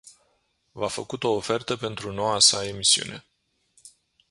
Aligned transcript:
V-a 0.73 0.87
făcut 0.87 1.23
o 1.23 1.31
ofertă 1.33 1.77
pentru 1.77 2.11
noua 2.11 2.39
sa 2.39 2.67
emisiune. 2.67 3.25